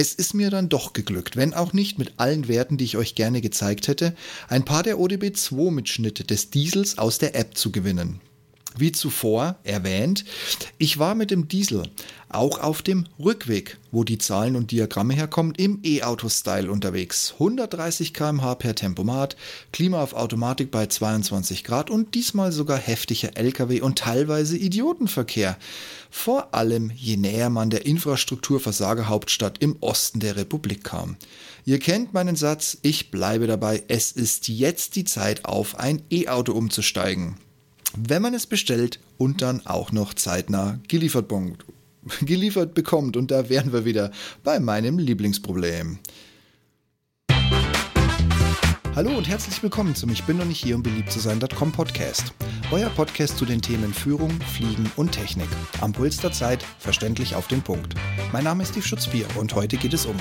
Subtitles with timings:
[0.00, 3.16] Es ist mir dann doch geglückt, wenn auch nicht mit allen Werten, die ich euch
[3.16, 4.14] gerne gezeigt hätte,
[4.46, 8.20] ein paar der ODB2-Mitschnitte des Diesels aus der App zu gewinnen.
[8.76, 10.24] Wie zuvor erwähnt,
[10.76, 11.84] ich war mit dem Diesel
[12.28, 17.32] auch auf dem Rückweg, wo die Zahlen und Diagramme herkommen, im E-Auto-Style unterwegs.
[17.34, 19.36] 130 km/h per Tempomat,
[19.72, 25.56] Klima auf Automatik bei 22 Grad und diesmal sogar heftiger LKW und teilweise Idiotenverkehr.
[26.10, 31.16] Vor allem je näher man der Infrastrukturversagerhauptstadt im Osten der Republik kam.
[31.64, 36.52] Ihr kennt meinen Satz, ich bleibe dabei, es ist jetzt die Zeit auf ein E-Auto
[36.52, 37.36] umzusteigen
[37.96, 41.30] wenn man es bestellt und dann auch noch zeitnah geliefert,
[42.22, 43.16] geliefert bekommt.
[43.16, 44.10] Und da wären wir wieder
[44.44, 45.98] bei meinem Lieblingsproblem.
[48.94, 52.32] Hallo und herzlich willkommen zum Ich bin noch nicht hier, um beliebt zu sein.com Podcast.
[52.72, 55.46] Euer Podcast zu den Themen Führung, Fliegen und Technik.
[55.80, 57.94] Am Puls der Zeit, verständlich auf den Punkt.
[58.32, 60.16] Mein Name ist Steve Schutzbier und heute geht es um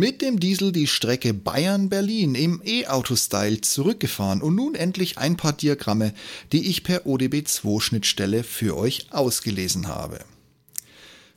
[0.00, 6.14] mit dem Diesel die Strecke Bayern-Berlin im E-Auto-Style zurückgefahren und nun endlich ein paar Diagramme,
[6.52, 10.20] die ich per ODB2-Schnittstelle für euch ausgelesen habe.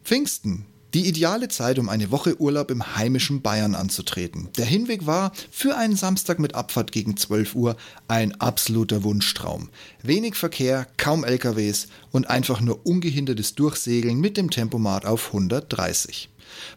[0.05, 4.47] Pfingsten, die ideale Zeit, um eine Woche Urlaub im heimischen Bayern anzutreten.
[4.58, 7.75] Der Hinweg war für einen Samstag mit Abfahrt gegen 12 Uhr
[8.08, 9.72] ein absoluter Wunschtraum.
[10.03, 16.30] Wenig Verkehr, kaum LKWs und einfach nur ungehindertes Durchsegeln mit dem Tempomat auf 130.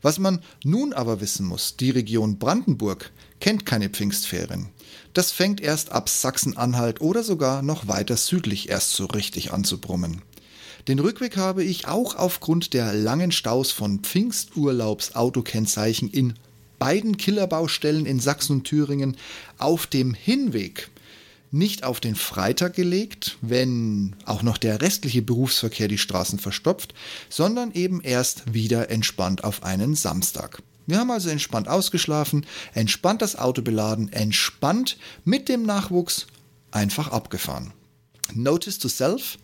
[0.03, 4.69] Was man nun aber wissen muss, die Region Brandenburg kennt keine Pfingstferien.
[5.15, 9.81] Das fängt erst ab Sachsen-Anhalt oder sogar noch weiter südlich erst so richtig an zu
[9.81, 10.23] brummen.
[10.89, 16.35] Den Rückweg habe ich auch aufgrund der langen Staus von Pfingsturlaubs-Autokennzeichen in
[16.79, 19.17] beiden Killerbaustellen in Sachsen und Thüringen
[19.59, 20.91] auf dem Hinweg
[21.57, 26.95] nicht auf den Freitag gelegt, wenn auch noch der restliche Berufsverkehr die Straßen verstopft,
[27.29, 30.63] sondern eben erst wieder entspannt auf einen Samstag.
[30.87, 36.27] Wir haben also entspannt ausgeschlafen, entspannt das Auto beladen, entspannt mit dem Nachwuchs
[36.71, 37.73] einfach abgefahren.
[38.33, 39.39] Notice to self,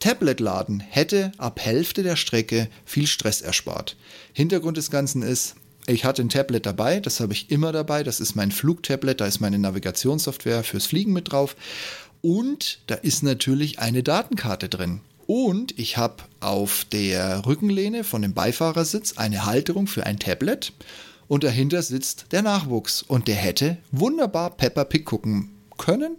[0.00, 3.96] Tablet-Laden hätte ab Hälfte der Strecke viel Stress erspart.
[4.32, 5.54] Hintergrund des Ganzen ist,
[5.86, 8.02] ich hatte ein Tablet dabei, das habe ich immer dabei.
[8.02, 11.56] Das ist mein Flugtablet, da ist meine Navigationssoftware fürs Fliegen mit drauf.
[12.20, 15.00] Und da ist natürlich eine Datenkarte drin.
[15.26, 20.72] Und ich habe auf der Rückenlehne von dem Beifahrersitz eine Halterung für ein Tablet.
[21.26, 23.02] Und dahinter sitzt der Nachwuchs.
[23.02, 26.16] Und der hätte wunderbar Peppa Pig gucken können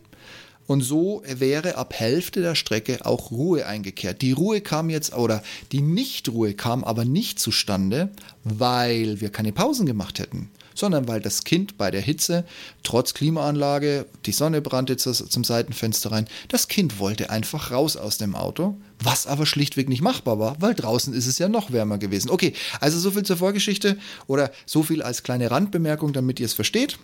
[0.66, 4.22] und so wäre ab Hälfte der Strecke auch Ruhe eingekehrt.
[4.22, 8.10] Die Ruhe kam jetzt, oder die Nichtruhe kam aber nicht zustande,
[8.44, 12.46] weil wir keine Pausen gemacht hätten, sondern weil das Kind bei der Hitze,
[12.82, 18.36] trotz Klimaanlage, die Sonne brannte zum Seitenfenster rein, das Kind wollte einfach raus aus dem
[18.36, 22.30] Auto, was aber schlichtweg nicht machbar war, weil draußen ist es ja noch wärmer gewesen.
[22.30, 23.98] Okay, also so viel zur Vorgeschichte
[24.28, 26.98] oder so viel als kleine Randbemerkung, damit ihr es versteht.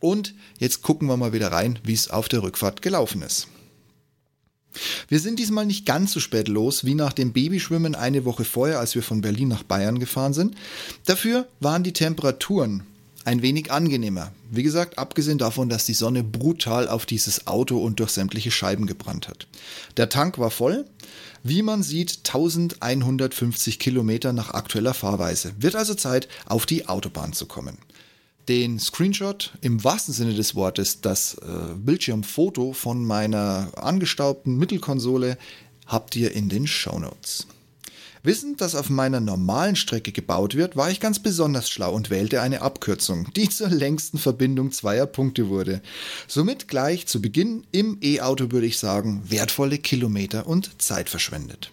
[0.00, 3.48] Und jetzt gucken wir mal wieder rein, wie es auf der Rückfahrt gelaufen ist.
[5.08, 8.80] Wir sind diesmal nicht ganz so spät los wie nach dem Babyschwimmen eine Woche vorher,
[8.80, 10.56] als wir von Berlin nach Bayern gefahren sind.
[11.04, 12.82] Dafür waren die Temperaturen
[13.24, 14.32] ein wenig angenehmer.
[14.50, 18.86] Wie gesagt, abgesehen davon, dass die Sonne brutal auf dieses Auto und durch sämtliche Scheiben
[18.86, 19.46] gebrannt hat.
[19.96, 20.84] Der Tank war voll.
[21.42, 25.52] Wie man sieht, 1150 Kilometer nach aktueller Fahrweise.
[25.58, 27.78] Wird also Zeit, auf die Autobahn zu kommen.
[28.48, 35.38] Den Screenshot im wahrsten Sinne des Wortes, das äh, Bildschirmfoto von meiner angestaubten Mittelkonsole,
[35.86, 37.46] habt ihr in den Show Notes.
[38.22, 42.40] Wissend, dass auf meiner normalen Strecke gebaut wird, war ich ganz besonders schlau und wählte
[42.40, 45.82] eine Abkürzung, die zur längsten Verbindung zweier Punkte wurde.
[46.26, 51.70] Somit gleich zu Beginn im E-Auto würde ich sagen, wertvolle Kilometer und Zeit verschwendet.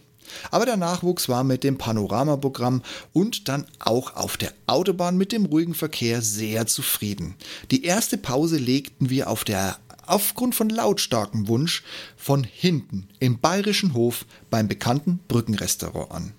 [0.51, 2.81] Aber der Nachwuchs war mit dem Panoramaprogramm
[3.13, 7.35] und dann auch auf der Autobahn mit dem ruhigen Verkehr sehr zufrieden.
[7.71, 11.83] Die erste Pause legten wir auf der aufgrund von lautstarkem Wunsch
[12.17, 16.33] von hinten im bayerischen Hof beim bekannten Brückenrestaurant an.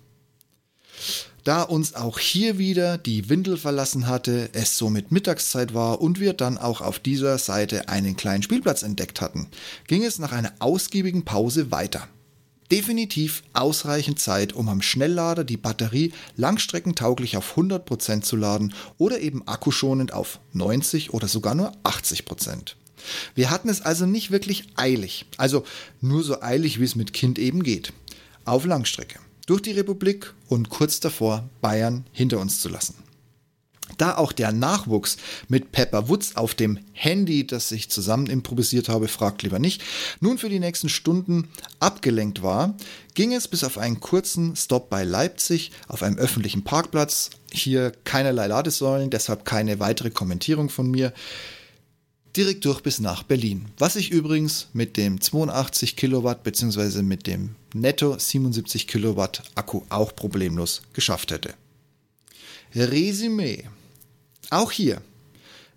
[1.45, 6.35] Da uns auch hier wieder die Windel verlassen hatte, es somit Mittagszeit war und wir
[6.35, 9.49] dann auch auf dieser Seite einen kleinen Spielplatz entdeckt hatten,
[9.89, 12.07] ging es nach einer ausgiebigen Pause weiter
[12.73, 19.47] definitiv ausreichend Zeit, um am Schnelllader die Batterie langstreckentauglich auf 100% zu laden oder eben
[19.47, 22.75] akkuschonend auf 90 oder sogar nur 80%.
[23.35, 25.65] Wir hatten es also nicht wirklich eilig, also
[26.01, 27.93] nur so eilig, wie es mit Kind eben geht,
[28.47, 32.95] auf Langstrecke, durch die Republik und kurz davor Bayern hinter uns zu lassen.
[33.99, 35.17] Da auch der Nachwuchs
[35.49, 39.83] mit Pepper Woods auf dem Handy, das ich zusammen improvisiert habe, fragt lieber nicht,
[40.21, 41.49] nun für die nächsten Stunden
[41.81, 42.75] abgelenkt war,
[43.15, 47.31] ging es bis auf einen kurzen Stop bei Leipzig auf einem öffentlichen Parkplatz.
[47.53, 51.13] Hier keinerlei Ladesäulen, deshalb keine weitere Kommentierung von mir
[52.37, 53.67] direkt durch bis nach Berlin.
[53.79, 57.03] Was ich übrigens mit dem 82 Kilowatt bzw.
[57.03, 61.55] mit dem Netto 77 Kilowatt Akku auch problemlos geschafft hätte.
[62.75, 63.65] Resümee.
[64.53, 65.01] Auch hier,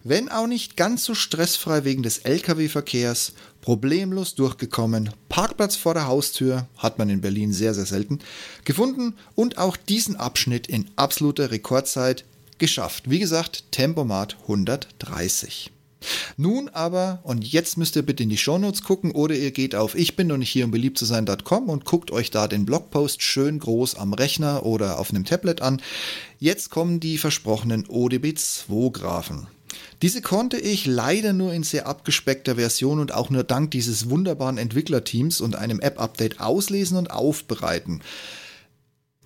[0.03, 3.31] wenn auch nicht ganz so stressfrei wegen des Lkw-Verkehrs,
[3.61, 8.19] problemlos durchgekommen, Parkplatz vor der Haustür, hat man in Berlin sehr, sehr selten,
[8.65, 12.25] gefunden und auch diesen Abschnitt in absoluter Rekordzeit
[12.57, 13.09] geschafft.
[13.09, 15.71] Wie gesagt, Tempomat 130.
[16.37, 19.95] Nun aber, und jetzt müsst ihr bitte in die Shownotes gucken oder ihr geht auf
[19.95, 23.21] ich bin noch nicht hier um beliebt zu sein.com und guckt euch da den Blogpost
[23.21, 25.81] schön groß am Rechner oder auf einem Tablet an.
[26.39, 29.47] Jetzt kommen die versprochenen ODB2 Graphen.
[30.01, 34.57] Diese konnte ich leider nur in sehr abgespeckter Version und auch nur dank dieses wunderbaren
[34.57, 38.01] Entwicklerteams und einem App-Update auslesen und aufbereiten.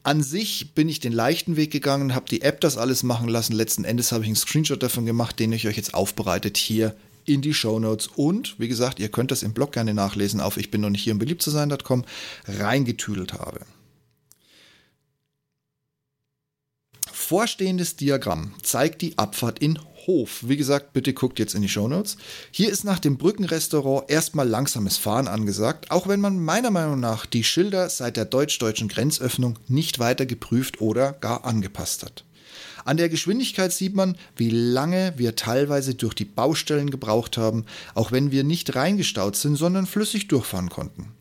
[0.04, 3.54] An sich bin ich den leichten Weg gegangen, habe die App das alles machen lassen.
[3.54, 7.42] Letzten Endes habe ich einen Screenshot davon gemacht, den ich euch jetzt aufbereitet hier in
[7.42, 8.08] die Show Notes.
[8.08, 11.04] Und wie gesagt, ihr könnt das im Blog gerne nachlesen auf ich bin noch nicht
[11.04, 12.06] hier um beliebt zu sein.com
[12.48, 13.62] reingetüdelt habe.
[17.12, 20.48] Vorstehendes Diagramm zeigt die Abfahrt in Hof.
[20.48, 22.18] Wie gesagt, bitte guckt jetzt in die Shownotes.
[22.52, 27.26] Hier ist nach dem Brückenrestaurant erstmal langsames Fahren angesagt, auch wenn man meiner Meinung nach
[27.26, 32.26] die Schilder seit der deutsch-deutschen Grenzöffnung nicht weiter geprüft oder gar angepasst hat.
[32.86, 38.12] An der Geschwindigkeit sieht man, wie lange wir teilweise durch die Baustellen gebraucht haben, auch
[38.12, 41.14] wenn wir nicht reingestaut sind, sondern flüssig durchfahren konnten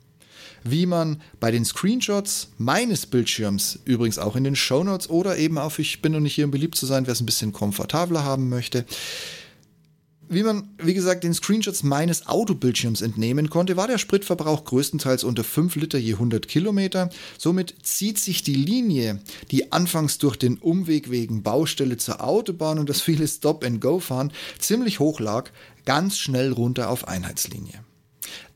[0.71, 5.79] wie man bei den Screenshots meines Bildschirms, übrigens auch in den Shownotes oder eben auf
[5.79, 8.49] Ich bin noch nicht hier, um beliebt zu sein, wer es ein bisschen komfortabler haben
[8.49, 8.85] möchte,
[10.31, 15.43] wie man, wie gesagt, den Screenshots meines Autobildschirms entnehmen konnte, war der Spritverbrauch größtenteils unter
[15.43, 17.09] 5 Liter je 100 Kilometer.
[17.39, 19.21] Somit zieht sich die Linie,
[19.51, 25.19] die anfangs durch den Umweg wegen Baustelle zur Autobahn und das viele Stop-and-Go-Fahren ziemlich hoch
[25.19, 25.51] lag,
[25.87, 27.88] ganz schnell runter auf Einheitslinie.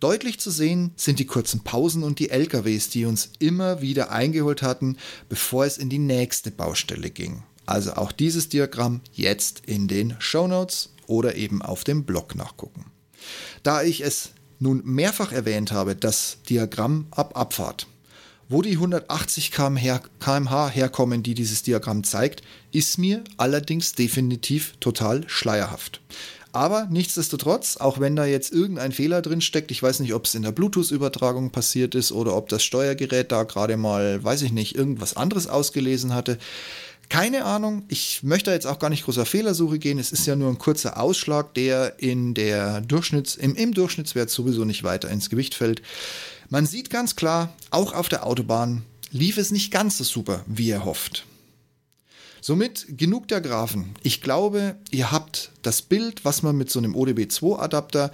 [0.03, 4.61] Deutlich zu sehen sind die kurzen Pausen und die LKWs, die uns immer wieder eingeholt
[4.61, 4.97] hatten,
[5.29, 7.45] bevor es in die nächste Baustelle ging.
[7.67, 12.87] Also auch dieses Diagramm jetzt in den Show Notes oder eben auf dem Blog nachgucken.
[13.63, 17.87] Da ich es nun mehrfach erwähnt habe, das Diagramm ab Abfahrt.
[18.49, 26.01] Wo die 180 km/h herkommen, die dieses Diagramm zeigt, ist mir allerdings definitiv total schleierhaft.
[26.53, 30.35] Aber nichtsdestotrotz, auch wenn da jetzt irgendein Fehler drin steckt, ich weiß nicht, ob es
[30.35, 34.75] in der Bluetooth-Übertragung passiert ist oder ob das Steuergerät da gerade mal, weiß ich nicht,
[34.75, 36.39] irgendwas anderes ausgelesen hatte.
[37.09, 39.99] Keine Ahnung, ich möchte jetzt auch gar nicht großer Fehlersuche gehen.
[39.99, 44.65] Es ist ja nur ein kurzer Ausschlag, der in der Durchschnitts, im, im Durchschnittswert sowieso
[44.65, 45.83] nicht weiter ins Gewicht fällt.
[46.51, 50.71] Man sieht ganz klar, auch auf der Autobahn lief es nicht ganz so super, wie
[50.71, 51.25] er hofft.
[52.45, 53.95] Somit genug der Graphen.
[54.03, 58.11] Ich glaube, ihr habt das Bild, was man mit so einem ODB2-Adapter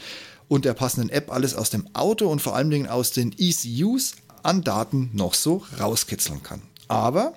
[0.49, 4.17] und der passenden App alles aus dem Auto und vor allen Dingen aus den ECUs
[4.43, 6.61] an Daten noch so rauskitzeln kann.
[6.89, 7.33] Aber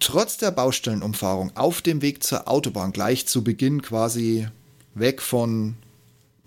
[0.00, 4.48] trotz der Baustellenumfahrung auf dem Weg zur Autobahn gleich zu Beginn quasi
[4.94, 5.76] weg von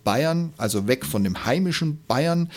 [0.03, 2.49] Bayern, also weg von dem heimischen Bayern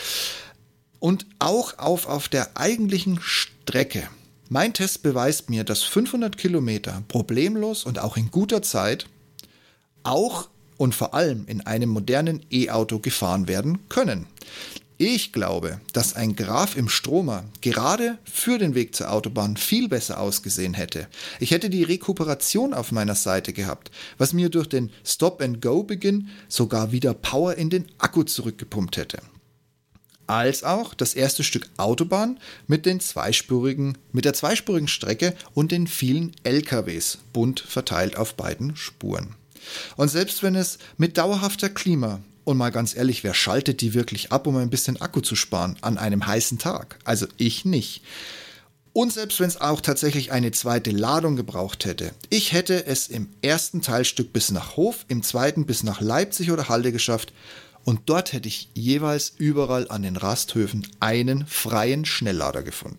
[1.01, 4.09] und auch auf, auf der eigentlichen Strecke
[4.53, 9.07] mein Test beweist mir, dass 500 Kilometer problemlos und auch in guter Zeit
[10.03, 14.27] auch und vor allem in einem modernen E-Auto gefahren werden können.
[14.99, 20.19] Ich glaube, dass ein Graph im Stromer gerade für den Weg zur Autobahn viel besser
[20.19, 21.07] ausgesehen hätte.
[21.39, 27.15] Ich hätte die Rekuperation auf meiner Seite gehabt, was mir durch den Stop-and-Go-Beginn sogar wieder
[27.15, 29.21] Power in den Akku zurückgepumpt hätte
[30.31, 35.87] als auch das erste Stück Autobahn mit, den zweispurigen, mit der zweispurigen Strecke und den
[35.87, 39.35] vielen LKWs, bunt verteilt auf beiden Spuren.
[39.97, 44.33] Und selbst wenn es mit dauerhafter Klima und mal ganz ehrlich, wer schaltet die wirklich
[44.33, 46.99] ab, um ein bisschen Akku zu sparen an einem heißen Tag?
[47.05, 48.03] Also ich nicht.
[48.93, 53.29] Und selbst wenn es auch tatsächlich eine zweite Ladung gebraucht hätte, ich hätte es im
[53.43, 57.33] ersten Teilstück bis nach Hof, im zweiten bis nach Leipzig oder Halde geschafft
[57.85, 62.99] und dort hätte ich jeweils überall an den Rasthöfen einen freien Schnelllader gefunden.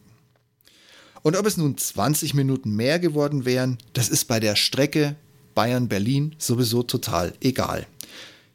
[1.23, 5.15] Und ob es nun 20 Minuten mehr geworden wären, das ist bei der Strecke
[5.53, 7.85] Bayern-Berlin sowieso total egal.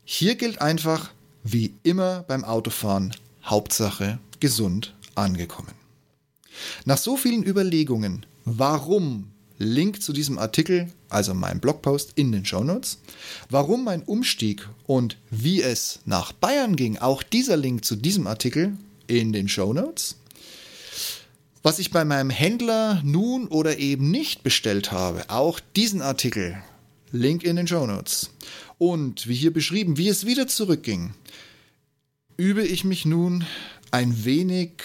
[0.04, 1.10] Hier gilt einfach,
[1.44, 3.14] wie immer beim Autofahren,
[3.44, 5.72] Hauptsache gesund angekommen.
[6.84, 12.98] Nach so vielen Überlegungen, warum Link zu diesem Artikel, also meinem Blogpost in den Shownotes.
[13.48, 18.76] Warum mein Umstieg und wie es nach Bayern ging, auch dieser Link zu diesem Artikel
[19.06, 20.16] in den Shownotes.
[21.62, 26.56] Was ich bei meinem Händler nun oder eben nicht bestellt habe, auch diesen Artikel,
[27.10, 28.30] Link in den Shownotes.
[28.78, 31.14] Und wie hier beschrieben, wie es wieder zurückging,
[32.36, 33.44] übe ich mich nun
[33.90, 34.82] ein wenig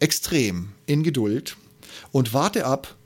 [0.00, 1.56] extrem in Geduld
[2.12, 2.96] und warte ab,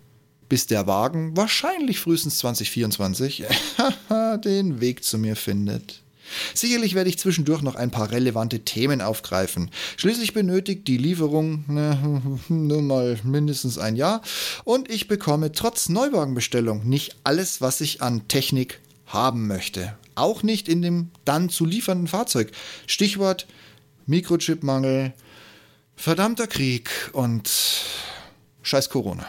[0.53, 3.45] bis der Wagen wahrscheinlich frühestens 2024
[4.45, 6.03] den Weg zu mir findet.
[6.53, 9.71] Sicherlich werde ich zwischendurch noch ein paar relevante Themen aufgreifen.
[9.97, 14.21] Schließlich benötigt die Lieferung ne, nur mal mindestens ein Jahr
[14.65, 19.97] und ich bekomme trotz Neuwagenbestellung nicht alles, was ich an Technik haben möchte.
[20.17, 22.53] Auch nicht in dem dann zu liefernden Fahrzeug.
[22.87, 23.47] Stichwort
[24.05, 25.15] Mikrochipmangel,
[25.97, 27.51] verdammter Krieg und
[28.61, 29.27] scheiß Corona.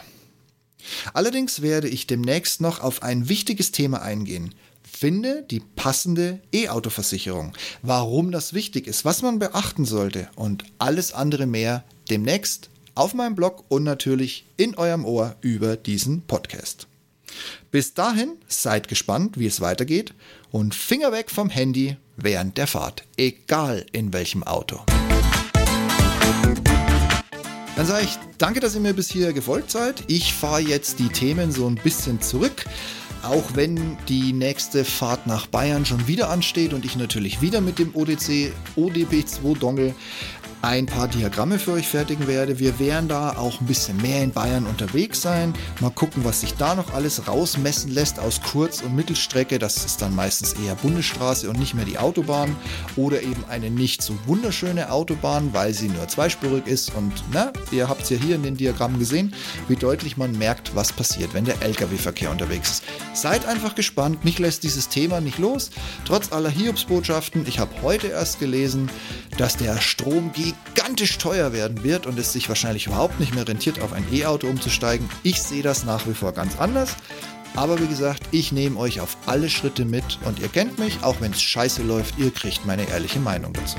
[1.12, 4.54] Allerdings werde ich demnächst noch auf ein wichtiges Thema eingehen.
[4.82, 7.52] Finde die passende E-Auto-Versicherung.
[7.82, 13.34] Warum das wichtig ist, was man beachten sollte und alles andere mehr demnächst auf meinem
[13.34, 16.86] Blog und natürlich in eurem Ohr über diesen Podcast.
[17.70, 20.14] Bis dahin seid gespannt, wie es weitergeht
[20.52, 24.84] und Finger weg vom Handy während der Fahrt, egal in welchem Auto.
[27.76, 30.04] Dann sage ich danke, dass ihr mir bis hier gefolgt seid.
[30.06, 32.64] Ich fahre jetzt die Themen so ein bisschen zurück.
[33.24, 37.80] Auch wenn die nächste Fahrt nach Bayern schon wieder ansteht und ich natürlich wieder mit
[37.80, 39.94] dem ODC ODP2 Dongle
[40.64, 42.58] ein paar Diagramme für euch fertigen werde.
[42.58, 45.52] Wir werden da auch ein bisschen mehr in Bayern unterwegs sein.
[45.80, 49.58] Mal gucken, was sich da noch alles rausmessen lässt aus Kurz- und Mittelstrecke.
[49.58, 52.56] Das ist dann meistens eher Bundesstraße und nicht mehr die Autobahn.
[52.96, 56.94] Oder eben eine nicht so wunderschöne Autobahn, weil sie nur zweispurig ist.
[56.94, 59.34] Und na, ihr habt es ja hier in den Diagrammen gesehen,
[59.68, 62.84] wie deutlich man merkt, was passiert, wenn der Lkw-Verkehr unterwegs ist.
[63.12, 64.24] Seid einfach gespannt.
[64.24, 65.70] Mich lässt dieses Thema nicht los.
[66.06, 67.46] Trotz aller Hiobsbotschaften.
[67.46, 68.90] Ich habe heute erst gelesen,
[69.36, 70.32] dass der Strom
[70.74, 74.46] gigantisch teuer werden wird und es sich wahrscheinlich überhaupt nicht mehr rentiert, auf ein E-Auto
[74.48, 75.08] umzusteigen.
[75.22, 76.96] Ich sehe das nach wie vor ganz anders.
[77.56, 81.20] Aber wie gesagt, ich nehme euch auf alle Schritte mit und ihr kennt mich, auch
[81.20, 83.76] wenn es scheiße läuft, ihr kriegt meine ehrliche Meinung dazu.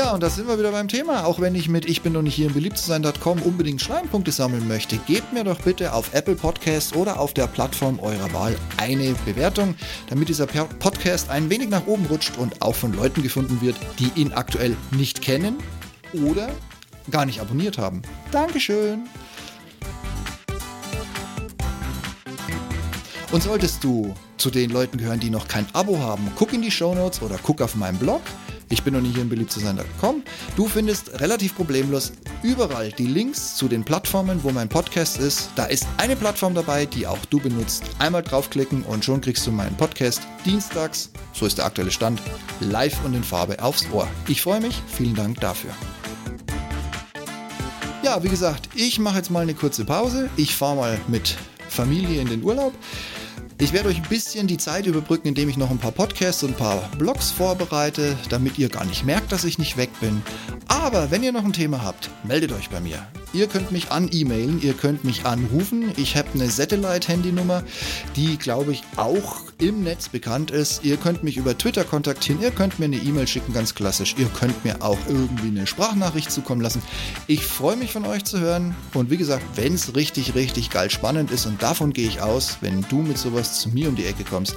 [0.00, 1.26] Ja, und da sind wir wieder beim Thema.
[1.26, 4.96] Auch wenn ich mit ich bin noch nicht hier im beliebtzusein.com unbedingt Schleimpunkte sammeln möchte,
[4.96, 9.74] gebt mir doch bitte auf Apple Podcasts oder auf der Plattform eurer Wahl eine Bewertung,
[10.08, 14.10] damit dieser Podcast ein wenig nach oben rutscht und auch von Leuten gefunden wird, die
[14.18, 15.58] ihn aktuell nicht kennen
[16.14, 16.48] oder
[17.10, 18.00] gar nicht abonniert haben.
[18.32, 19.00] Dankeschön.
[23.32, 26.70] Und solltest du zu den Leuten gehören, die noch kein Abo haben, guck in die
[26.70, 28.22] Show Notes oder guck auf meinem Blog.
[28.72, 30.22] Ich bin noch nicht hier in beliebt zu sein.com.
[30.56, 32.12] Du findest relativ problemlos
[32.44, 35.50] überall die Links zu den Plattformen, wo mein Podcast ist.
[35.56, 37.82] Da ist eine Plattform dabei, die auch du benutzt.
[37.98, 42.22] Einmal draufklicken und schon kriegst du meinen Podcast dienstags, so ist der aktuelle Stand,
[42.60, 44.06] live und in Farbe aufs Ohr.
[44.28, 45.72] Ich freue mich, vielen Dank dafür.
[48.04, 50.30] Ja, wie gesagt, ich mache jetzt mal eine kurze Pause.
[50.36, 51.36] Ich fahre mal mit
[51.68, 52.72] Familie in den Urlaub.
[53.62, 56.52] Ich werde euch ein bisschen die Zeit überbrücken, indem ich noch ein paar Podcasts und
[56.52, 60.22] ein paar Blogs vorbereite, damit ihr gar nicht merkt, dass ich nicht weg bin.
[60.80, 63.06] Aber wenn ihr noch ein Thema habt, meldet euch bei mir.
[63.34, 65.92] Ihr könnt mich an E-Mailen, ihr könnt mich anrufen.
[65.98, 67.62] Ich habe eine Satellite-Handynummer,
[68.16, 70.82] die, glaube ich, auch im Netz bekannt ist.
[70.82, 74.14] Ihr könnt mich über Twitter kontaktieren, ihr könnt mir eine E-Mail schicken, ganz klassisch.
[74.16, 76.80] Ihr könnt mir auch irgendwie eine Sprachnachricht zukommen lassen.
[77.26, 78.74] Ich freue mich von euch zu hören.
[78.94, 82.56] Und wie gesagt, wenn es richtig, richtig geil spannend ist, und davon gehe ich aus,
[82.62, 84.56] wenn du mit sowas zu mir um die Ecke kommst,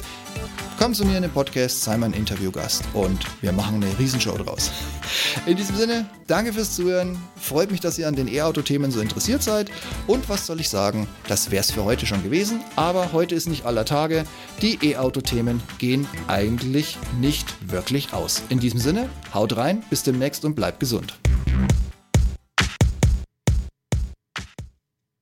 [0.77, 4.71] komm zu mir in den Podcast, sei mein Interviewgast und wir machen eine Riesenshow draus.
[5.45, 7.17] In diesem Sinne, danke fürs Zuhören.
[7.35, 9.71] Freut mich, dass ihr an den E-Auto-Themen so interessiert seid.
[10.07, 11.07] Und was soll ich sagen?
[11.27, 12.61] Das wäre es für heute schon gewesen.
[12.75, 14.25] Aber heute ist nicht aller Tage.
[14.61, 18.41] Die E-Auto-Themen gehen eigentlich nicht wirklich aus.
[18.49, 21.19] In diesem Sinne, haut rein, bis demnächst und bleibt gesund.